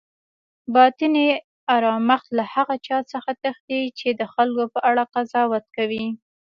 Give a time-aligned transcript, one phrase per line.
[0.75, 1.27] باطني
[1.75, 6.05] آرامښت له هغه چا څخه تښتي چی د خلکو په اړه قضاوت کوي